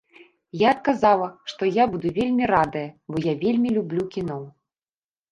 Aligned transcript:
Я 0.59 0.69
адказала, 0.75 1.25
што 1.51 1.67
я 1.81 1.85
буду 1.91 2.07
вельмі 2.15 2.47
радая, 2.53 2.83
бо 3.11 3.21
я 3.25 3.33
вельмі 3.43 3.69
люблю 3.77 4.07
кіно. 4.17 4.39